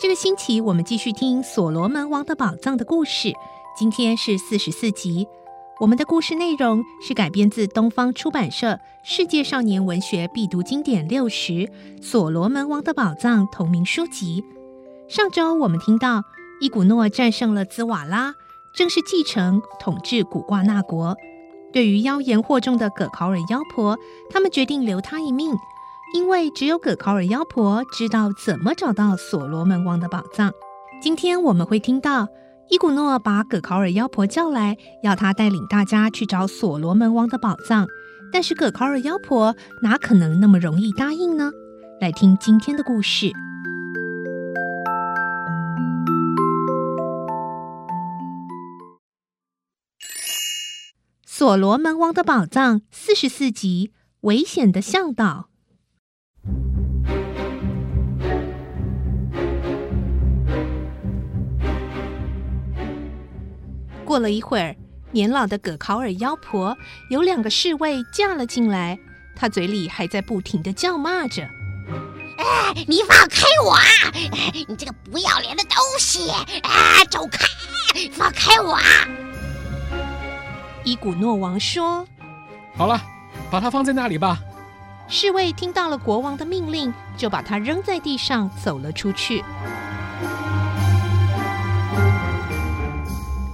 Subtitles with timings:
[0.00, 3.34] 这个星期我们继续听《所罗门王的宝藏》的故事，
[3.76, 5.28] 今天是四十四集。
[5.78, 8.72] 我们的故事内容是改编自东方出版社
[9.04, 11.52] 《世界少年文学必读经典六十》
[12.02, 14.42] 《所罗门王的宝藏》同名书籍。
[15.06, 16.22] 上周我们听到
[16.62, 18.34] 伊古诺战胜了兹瓦拉，
[18.72, 21.14] 正式继承统治古挂纳国。
[21.74, 23.98] 对于妖言惑众的葛考尔妖婆，
[24.30, 25.54] 他们决定留他一命，
[26.12, 30.52] 因为只有葛考尔妖婆知道怎么找到所罗门王的宝藏。
[31.00, 32.28] 今天我们会听到
[32.68, 37.86] 伊古诺把葛考尔妖婆叫来，要他带领大家去找所罗门王的宝藏。
[38.32, 41.52] 但是葛考尔妖婆哪可能那么容易答应呢？
[42.00, 43.32] 来听今天的故事。
[51.24, 55.49] 所罗门王的宝藏四十四集：危险的向导。
[64.10, 64.74] 过了一会儿，
[65.12, 66.76] 年老的葛考尔妖婆
[67.10, 68.98] 有两个侍卫驾了进来，
[69.36, 71.44] 她嘴里还在不停的叫骂着
[72.36, 74.10] ：“哎，你放开我啊！
[74.66, 76.28] 你这个不要脸的东西！
[76.28, 77.46] 啊，走开！
[78.10, 78.82] 放开我啊！”
[80.82, 82.04] 伊古诺王说
[82.76, 83.00] ：“好了，
[83.48, 84.40] 把它放在那里吧。”
[85.06, 89.44] 侍卫听到了国王的命令，就把它扔在地上，走了出去。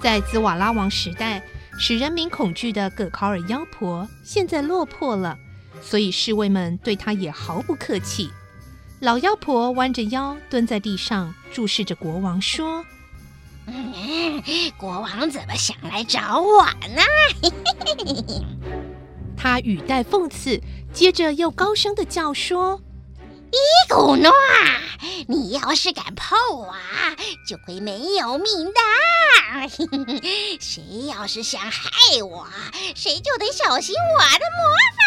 [0.00, 1.42] 在兹瓦拉王时代，
[1.78, 5.36] 使人民恐惧的葛考尔妖婆现在落魄了，
[5.82, 8.30] 所以侍卫们对她也毫不客气。
[9.00, 12.84] 老妖婆弯着腰蹲在地上，注视着国王说。
[13.66, 14.42] 嗯，
[14.78, 17.02] 国王怎么想来找我呢？
[19.36, 20.60] 他语带讽刺，
[20.92, 22.80] 接着又高声的叫说
[23.58, 24.32] ：“伊古诺，
[25.26, 26.72] 你要是敢碰我，
[27.44, 28.80] 就会没有命的。
[30.60, 31.90] 谁要是想害
[32.22, 32.46] 我，
[32.94, 35.02] 谁就得小心我的魔法。”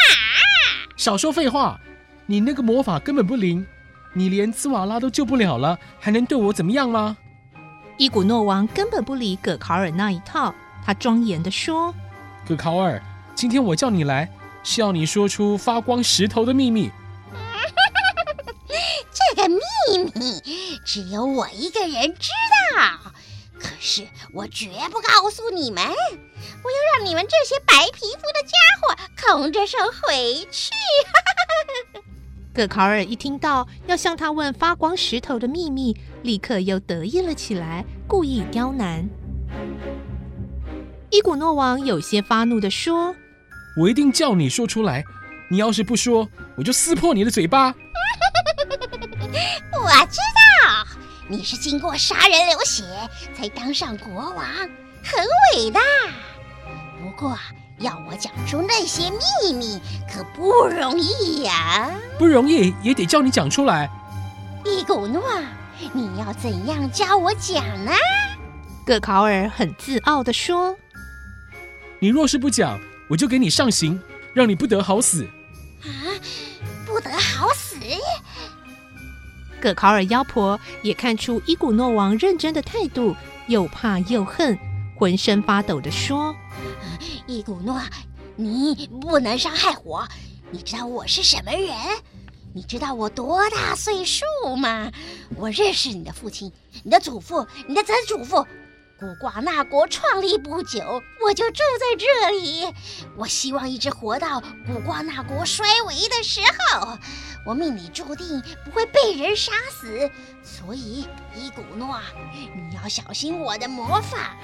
[0.97, 1.79] 少说废话，
[2.25, 3.65] 你那个魔法根本不灵，
[4.13, 7.15] 你连兹瓦拉都救不了了，还能对我怎么样吗？
[7.97, 10.53] 伊古诺王根本不理葛考尔那一套，
[10.85, 11.93] 他庄严地说
[12.45, 13.01] ：“葛考尔，
[13.33, 14.29] 今天我叫你来，
[14.63, 16.91] 是要你说出发光石头的秘密。
[19.41, 20.39] 这个秘密
[20.85, 22.29] 只有我一个人知
[22.75, 23.11] 道，
[23.59, 28.95] 可是我绝不告诉你们，我要让你们这些白皮肤的家伙
[29.35, 30.69] 空着手回去。”
[32.53, 39.09] 葛考尔一听到要向他问发光石头的秘密，立刻又得意了起来，故意刁难。
[41.09, 43.15] 伊古诺王有些发怒地说
[43.75, 45.03] ：“我一定叫你说出来！
[45.49, 47.73] 你要是不说，我就撕破你的嘴巴。”
[49.73, 50.87] 我知道
[51.27, 52.83] 你是经过杀人流血
[53.35, 54.45] 才当上国王，
[55.03, 55.25] 很
[55.55, 55.79] 伟大。
[57.01, 57.37] 不过。
[57.77, 61.91] 要我讲出那些秘密可不容易呀、啊！
[62.19, 63.89] 不容易也得叫你讲出来。
[64.63, 65.23] 伊古诺，
[65.91, 67.91] 你要怎样教我讲呢？
[68.85, 70.77] 葛考尔很自傲地说
[71.97, 72.79] ：“你若是不讲，
[73.09, 73.99] 我就给你上刑，
[74.35, 75.25] 让你不得好死。”
[75.81, 75.89] 啊，
[76.85, 77.77] 不得好死！
[79.61, 83.15] 葛考尔妖婆也看出伊古诺王认真的态度，
[83.47, 84.57] 又怕又恨，
[84.97, 86.35] 浑身发抖地说。
[87.27, 87.79] 伊古诺，
[88.35, 90.05] 你不能伤害我。
[90.49, 91.69] 你知道我是什么人？
[92.53, 94.25] 你知道我多大岁数
[94.57, 94.91] 吗？
[95.37, 96.51] 我认识你的父亲、
[96.83, 98.45] 你的祖父、你的曾祖父。
[99.01, 102.71] 古瓜纳国创立不久，我就住在这里。
[103.17, 106.39] 我希望一直活到古瓜纳国衰微的时
[106.69, 106.99] 候。
[107.43, 110.07] 我命里注定不会被人杀死，
[110.43, 111.97] 所以伊古诺，
[112.69, 114.35] 你要小心我的魔法。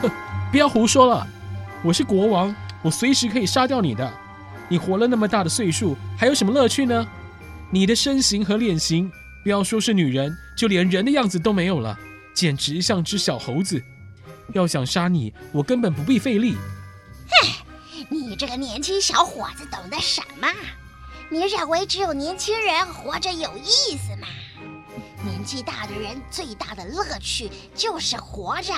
[0.00, 0.10] 哼，
[0.50, 1.24] 不要胡说了！
[1.84, 2.52] 我是国王，
[2.82, 4.12] 我随时可以杀掉你的。
[4.68, 7.06] 你活了那么大的岁数，还有什么乐趣呢？
[7.70, 9.08] 你的身形和脸型，
[9.44, 11.96] 不要说是女人，就连人的样子都没有了，
[12.34, 13.82] 简直像只小猴子。
[14.54, 16.54] 要想杀你，我根本不必费力。
[17.30, 17.64] 哼，
[18.10, 20.48] 你这个年轻小伙子懂得什么？
[21.30, 24.28] 你认为只有年轻人活着有意思吗？
[25.24, 28.74] 年纪大的人最大的乐趣就是活着，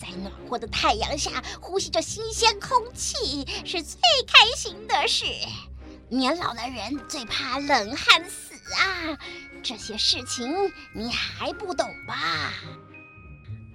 [0.00, 1.30] 在暖和的太阳下
[1.60, 5.26] 呼吸着新鲜空气是最开心的事。
[6.08, 9.18] 年老的人最怕冷汗死啊，
[9.62, 10.52] 这些事情
[10.92, 12.52] 你还不懂吧？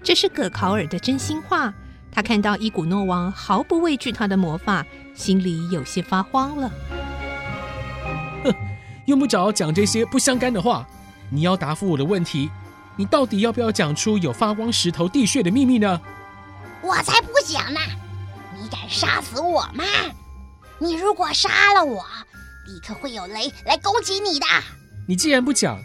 [0.03, 1.73] 这是葛考尔的真心话。
[2.11, 6.71] 他看到伊古诺王毫不畏惧他的魔法，心里有些发慌了。
[8.43, 8.53] 哼
[9.05, 10.87] 用不着讲这些不相干的话，
[11.29, 12.49] 你要答复我的问题，
[12.95, 15.99] 你到底要不要讲出有发光石头地穴的秘密呢？
[16.81, 17.79] 我才不想呢！
[18.57, 19.83] 你敢杀死我吗？
[20.79, 22.05] 你如果杀了我，
[22.65, 24.45] 立刻会有雷来攻击你的。
[25.07, 25.79] 你既然不讲，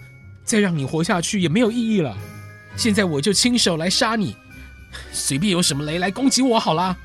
[0.44, 2.16] 再让你活下去也没有意义了。
[2.76, 4.36] 现在我就亲手来杀你，
[5.12, 6.96] 随便有什么雷来攻击我好啦。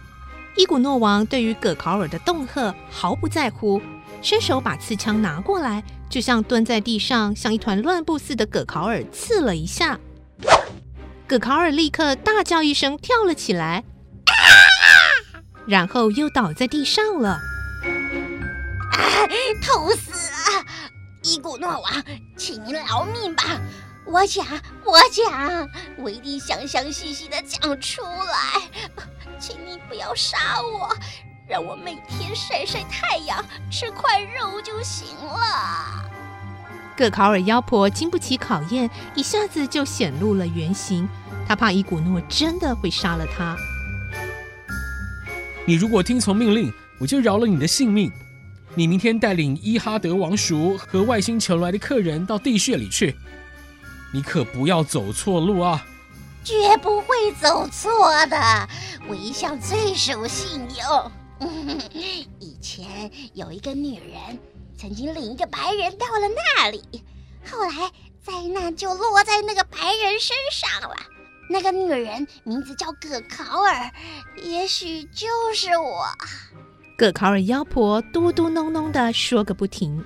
[0.55, 3.81] 伊古诺王对于葛考尔的恫吓毫不在乎。
[4.21, 9.99] 伸手把刺枪拿过来，就像蹲在地上像一团乱布似的葛考尔刺了一下。
[11.27, 13.83] 葛考尔立刻大叫一声，跳了起来，
[15.67, 17.39] 然后又倒在地上了。
[18.93, 18.99] 啊，
[19.61, 20.65] 痛死了！
[21.27, 21.89] 伊古诺娃，
[22.37, 23.59] 请您饶命吧！
[24.05, 24.45] 我讲，
[24.85, 25.67] 我讲，
[25.97, 28.61] 我一定详详细细的讲出来，
[29.39, 30.95] 请你不要杀我。
[31.47, 36.05] 让我每天晒晒太阳，吃块肉就行了。
[36.95, 41.09] 葛考尔妖婆经不起考验，一下子就显露了原形。
[41.47, 43.57] 她怕伊古诺真的会杀了她。
[45.65, 48.11] 你如果听从命令，我就饶了你的性命。
[48.77, 53.15] 你明天带领伊哈德王叔和外星球来的客人到地穴里去。
[54.13, 55.85] 你可不要走错路啊！
[56.43, 58.69] 绝不会走错的，
[59.07, 61.11] 我一向最守信用。
[62.39, 64.37] 以前有一个女人，
[64.77, 66.83] 曾经领一个白人到了那里，
[67.49, 67.91] 后来
[68.21, 70.95] 灾难就落在那个白人身上了。
[71.49, 73.91] 那个女人名字叫葛考尔，
[74.43, 76.05] 也许就是我。
[76.97, 80.01] 葛考尔妖婆嘟嘟哝哝的说个不停。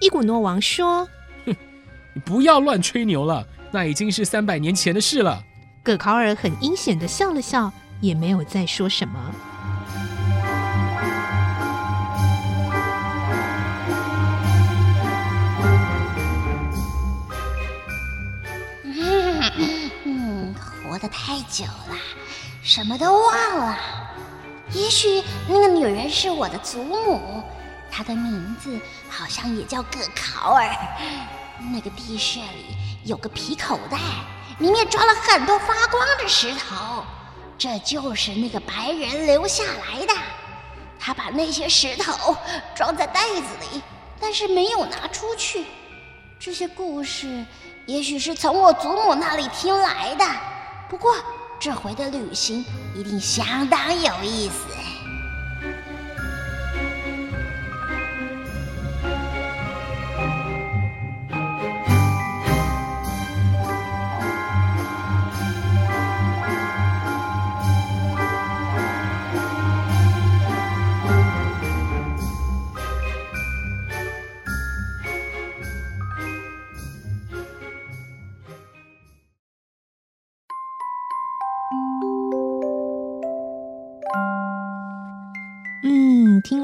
[0.00, 1.04] 伊古诺王说
[1.44, 1.56] ：“哼，
[2.14, 5.42] 你不要乱吹牛了，那已经是三百年前的事了。”
[5.82, 9.34] 葛考尔很阴险的笑了笑，也没有再说什么。
[20.04, 21.96] 嗯，活得太久了，
[22.62, 23.76] 什么都忘了。
[24.72, 27.42] 也许那个女人是我的祖母，
[27.90, 28.78] 她的名字
[29.08, 30.68] 好像也叫葛考尔。
[31.72, 33.98] 那个地穴里有个皮口袋，
[34.58, 37.02] 里面装了很多发光的石头，
[37.56, 40.14] 这就是那个白人留下来的。
[41.00, 42.36] 他把那些石头
[42.74, 43.42] 装在袋子
[43.72, 43.82] 里，
[44.20, 45.64] 但是没有拿出去。
[46.38, 47.44] 这些故事
[47.86, 50.24] 也许是从我祖母那里听来的。
[50.88, 51.14] 不过，
[51.60, 54.77] 这回的旅行一定相当有意思。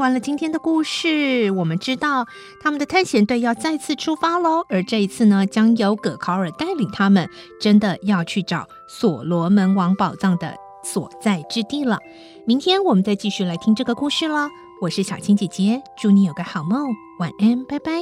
[0.05, 2.27] 完了今天的故事，我们知道
[2.61, 4.63] 他们的探险队要再次出发喽。
[4.69, 7.27] 而这一次呢，将由葛考尔带领他们，
[7.59, 11.99] 真的要去找所罗门王宝藏的所在之地了。
[12.47, 14.51] 明天我们再继续来听这个故事喽。
[14.83, 17.93] 我是小青姐姐，祝你有个好梦，晚安，拜拜。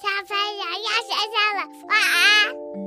[0.00, 2.83] 小朋友要睡觉了，晚安。